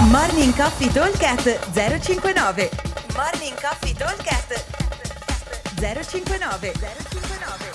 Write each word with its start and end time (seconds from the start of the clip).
Morning 0.00 0.54
Coffee 0.54 0.92
Talkcast 0.92 1.72
059 1.72 2.70
Morning 3.16 3.60
Coffee 3.60 3.92
Talkcast 3.94 4.64
059 5.74 6.72
059 6.72 7.72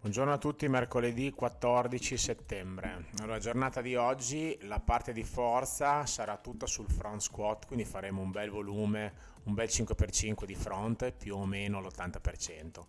Buongiorno 0.00 0.32
a 0.34 0.38
tutti, 0.38 0.68
mercoledì 0.68 1.32
14 1.32 2.18
settembre. 2.18 3.06
Allora, 3.20 3.38
giornata 3.38 3.80
di 3.80 3.96
oggi, 3.96 4.58
la 4.62 4.78
parte 4.78 5.14
di 5.14 5.24
forza 5.24 6.04
sarà 6.04 6.36
tutta 6.36 6.66
sul 6.66 6.90
front 6.90 7.22
squat, 7.22 7.66
quindi 7.66 7.86
faremo 7.86 8.20
un 8.20 8.30
bel 8.30 8.50
volume, 8.50 9.14
un 9.44 9.54
bel 9.54 9.68
5x5 9.68 10.44
di 10.44 10.54
front, 10.54 11.10
più 11.12 11.36
o 11.36 11.46
meno 11.46 11.80
l'80%. 11.80 12.84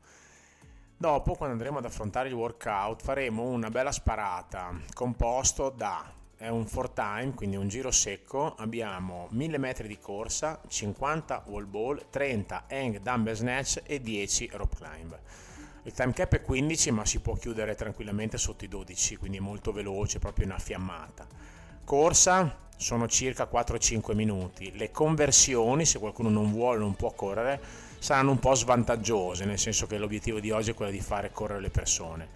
Dopo, 1.03 1.33
quando 1.33 1.55
andremo 1.55 1.79
ad 1.79 1.83
affrontare 1.83 2.29
il 2.29 2.33
workout, 2.33 3.01
faremo 3.01 3.43
una 3.43 3.69
bella 3.69 3.91
sparata 3.91 4.73
composto 4.93 5.69
da 5.69 6.09
è 6.37 6.47
un 6.47 6.63
4 6.63 6.93
time, 6.93 7.33
quindi 7.33 7.57
un 7.57 7.67
giro 7.67 7.91
secco, 7.91 8.55
abbiamo 8.55 9.27
1000 9.31 9.57
metri 9.57 9.89
di 9.89 9.99
corsa, 9.99 10.61
50 10.65 11.43
wall 11.47 11.69
ball, 11.69 12.05
30 12.09 12.67
hang 12.69 13.01
dumbbell 13.01 13.33
snatch 13.33 13.81
e 13.83 13.99
10 13.99 14.51
rope 14.53 14.77
climb. 14.77 15.19
Il 15.83 15.91
time 15.91 16.13
cap 16.13 16.35
è 16.35 16.41
15 16.41 16.91
ma 16.91 17.05
si 17.05 17.19
può 17.19 17.33
chiudere 17.33 17.75
tranquillamente 17.75 18.37
sotto 18.37 18.63
i 18.63 18.69
12, 18.69 19.17
quindi 19.17 19.41
molto 19.41 19.73
veloce, 19.73 20.19
proprio 20.19 20.45
una 20.45 20.57
fiammata. 20.57 21.27
Corsa 21.83 22.62
sono 22.77 23.07
circa 23.07 23.47
4-5 23.51 24.13
minuti. 24.15 24.71
Le 24.75 24.91
conversioni, 24.91 25.85
se 25.85 25.99
qualcuno 25.99 26.29
non 26.29 26.51
vuole, 26.51 26.79
non 26.79 26.95
può 26.95 27.11
correre, 27.11 27.59
saranno 27.99 28.31
un 28.31 28.39
po' 28.39 28.53
svantaggiose, 28.53 29.45
nel 29.45 29.59
senso 29.59 29.87
che 29.87 29.97
l'obiettivo 29.97 30.39
di 30.39 30.51
oggi 30.51 30.71
è 30.71 30.73
quello 30.73 30.91
di 30.91 30.99
fare 30.99 31.31
correre 31.31 31.61
le 31.61 31.69
persone. 31.69 32.27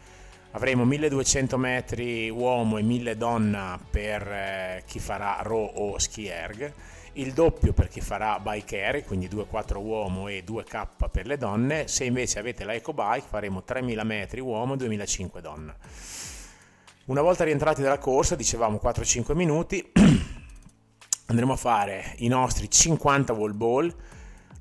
Avremo 0.51 0.85
1200 0.85 1.57
metri 1.57 2.29
uomo 2.29 2.77
e 2.77 2.81
1000 2.81 3.17
donna 3.17 3.79
per 3.89 4.21
eh, 4.27 4.83
chi 4.87 4.99
farà 4.99 5.39
row 5.41 5.71
o 5.75 5.99
ski 5.99 6.27
erg, 6.27 6.73
il 7.13 7.33
doppio 7.33 7.73
per 7.73 7.87
chi 7.87 7.99
farà 7.99 8.39
bike 8.39 8.83
air, 8.83 9.03
quindi 9.03 9.27
2-4 9.27 9.77
uomo 9.77 10.27
e 10.27 10.43
2K 10.45 11.09
per 11.11 11.25
le 11.25 11.37
donne, 11.37 11.87
se 11.87 12.05
invece 12.05 12.39
avete 12.39 12.63
la 12.63 12.73
eco 12.73 12.93
bike 12.93 13.25
faremo 13.27 13.63
3000 13.63 14.03
metri 14.03 14.39
uomo 14.39 14.75
e 14.75 14.77
2500 14.77 15.39
donna. 15.41 15.75
Una 17.07 17.21
volta 17.21 17.45
rientrati 17.45 17.81
dalla 17.81 17.99
corsa, 17.99 18.35
dicevamo 18.35 18.81
4-5 18.83 19.33
minuti, 19.33 19.91
andremo 21.27 21.53
a 21.53 21.55
fare 21.55 22.15
i 22.17 22.27
nostri 22.27 22.69
50 22.69 23.31
wall 23.33 23.55
ball, 23.55 23.95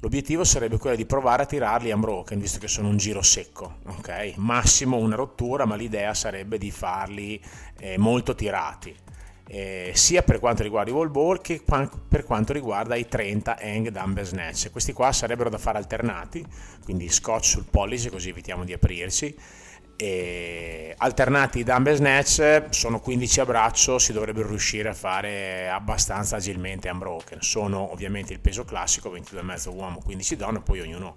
L'obiettivo 0.01 0.45
sarebbe 0.45 0.77
quello 0.77 0.95
di 0.95 1.07
provare 1.07 1.43
a 1.43 1.47
tirarli 1.47 1.91
unbroken, 1.91 2.39
visto 2.39 2.59
che 2.59 2.69
sono 2.69 2.89
un 2.89 2.99
giro 2.99 3.23
secco, 3.23 3.79
ok? 3.87 4.35
Massimo 4.37 4.99
una 4.99 5.17
rottura, 5.17 5.65
ma 5.65 5.75
l'idea 5.75 6.13
sarebbe 6.13 6.59
di 6.59 6.71
farli 6.71 7.43
eh, 7.81 7.97
molto 7.97 8.35
tirati, 8.35 8.95
eh, 9.49 9.93
sia 9.95 10.23
per 10.23 10.39
quanto 10.39 10.63
riguarda 10.63 10.91
i 10.91 10.95
wall 10.95 11.11
ball 11.11 11.41
che 11.41 11.65
per 12.09 12.25
quanto 12.25 12.53
riguarda 12.53 12.95
i 12.95 13.09
30 13.09 13.57
hang 13.59 13.89
dumbbell 13.89 14.25
snatch. 14.25 14.71
Questi 14.71 14.93
qua 14.93 15.11
sarebbero 15.13 15.49
da 15.49 15.59
fare 15.59 15.79
alternati, 15.79 16.47
quindi 16.85 17.09
scotch 17.09 17.47
sul 17.47 17.65
pollice 17.69 18.11
così 18.11 18.29
evitiamo 18.29 18.65
di 18.65 18.75
aprirsi 18.75 19.35
e 19.76 19.76
alternati 19.99 21.65
dumbbell 21.65 21.97
snatch 21.97 22.67
sono 22.71 23.01
15 23.01 23.41
a 23.41 23.45
braccio 23.47 23.99
si 23.99 24.13
dovrebbero 24.13 24.49
riuscire 24.49 24.91
a 24.91 24.95
fare 24.95 25.69
abbastanza 25.69 26.37
agilmente 26.37 26.89
unbroken. 26.89 27.41
Sono 27.41 27.93
ovviamente 27.93 28.33
il 28.33 28.41
peso 28.41 28.65
classico 28.65 29.11
22,5 29.11 29.75
uomo 29.75 30.01
15 30.05 30.37
donne 30.37 30.61
poi 30.61 30.81
ognuno 30.81 31.17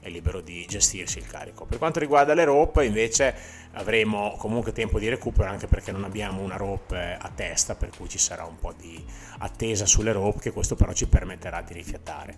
è 0.00 0.08
libero 0.08 0.40
di 0.40 0.64
gestirsi 0.66 1.18
il 1.18 1.26
carico. 1.26 1.64
Per 1.64 1.78
quanto 1.78 1.98
riguarda 1.98 2.34
le 2.34 2.44
rope 2.44 2.84
invece 2.84 3.34
avremo 3.72 4.34
comunque 4.38 4.72
tempo 4.72 4.98
di 4.98 5.08
recupero 5.08 5.48
anche 5.48 5.66
perché 5.66 5.92
non 5.92 6.04
abbiamo 6.04 6.42
una 6.42 6.56
rope 6.56 7.16
a 7.20 7.30
testa 7.34 7.74
per 7.74 7.90
cui 7.96 8.08
ci 8.08 8.18
sarà 8.18 8.44
un 8.44 8.58
po' 8.58 8.72
di 8.76 9.04
attesa 9.38 9.86
sulle 9.86 10.12
rope 10.12 10.40
che 10.40 10.52
questo 10.52 10.74
però 10.74 10.92
ci 10.92 11.06
permetterà 11.06 11.62
di 11.62 11.72
rifiatare. 11.72 12.34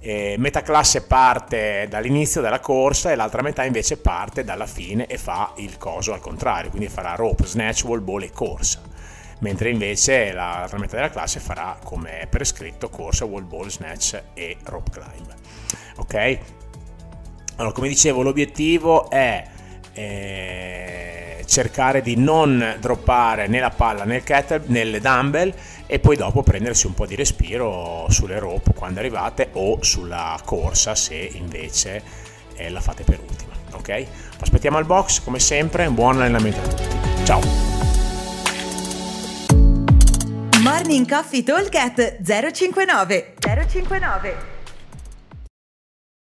E 0.00 0.36
metà 0.38 0.62
classe 0.62 1.02
parte 1.02 1.86
dall'inizio 1.88 2.40
della 2.40 2.60
corsa 2.60 3.10
e 3.10 3.16
l'altra 3.16 3.42
metà 3.42 3.64
invece 3.64 3.96
parte 3.96 4.44
dalla 4.44 4.66
fine 4.66 5.06
e 5.06 5.18
fa 5.18 5.52
il 5.56 5.78
coso 5.78 6.12
al 6.12 6.20
contrario, 6.20 6.70
quindi 6.70 6.88
farà 6.88 7.14
rope, 7.14 7.46
snatch, 7.46 7.84
wall 7.84 8.04
ball 8.04 8.22
e 8.22 8.30
corsa 8.30 8.94
mentre 9.38 9.68
invece 9.68 10.32
l'altra 10.32 10.78
metà 10.78 10.96
della 10.96 11.10
classe 11.10 11.40
farà 11.40 11.78
come 11.82 12.26
prescritto 12.30 12.88
corsa, 12.88 13.24
wall 13.24 13.46
ball, 13.46 13.68
snatch 13.68 14.22
e 14.34 14.56
rope 14.64 14.90
climb. 14.90 15.34
Ok? 15.96 16.38
Allora, 17.56 17.74
come 17.74 17.88
dicevo, 17.88 18.22
l'obiettivo 18.22 19.08
è 19.10 19.44
eh, 19.92 21.42
cercare 21.46 22.02
di 22.02 22.16
non 22.16 22.76
droppare 22.80 23.46
né 23.46 23.60
la 23.60 23.70
palla 23.70 24.04
né 24.04 24.16
il 24.16 24.24
kettle, 24.24 24.64
nelle 24.66 25.00
dumbbell 25.00 25.52
e 25.86 25.98
poi 25.98 26.16
dopo 26.16 26.42
prendersi 26.42 26.86
un 26.86 26.94
po' 26.94 27.06
di 27.06 27.14
respiro 27.14 28.06
sulle 28.10 28.38
rope 28.38 28.74
quando 28.74 28.98
arrivate 28.98 29.48
o 29.52 29.78
sulla 29.82 30.38
corsa 30.44 30.94
se 30.94 31.14
invece 31.14 32.02
eh, 32.56 32.68
la 32.68 32.80
fate 32.80 33.04
per 33.04 33.20
ultima. 33.20 33.54
Ok? 33.72 34.06
Aspettiamo 34.40 34.76
al 34.76 34.84
box, 34.84 35.22
come 35.22 35.38
sempre, 35.38 35.88
buon 35.88 36.20
allenamento 36.20 36.60
a 36.60 36.62
tutti. 36.62 37.24
Ciao! 37.24 37.40
Morning 40.60 41.08
Coffee 41.08 41.42
Talk 41.42 42.18
059 42.22 43.34
059 43.40 44.55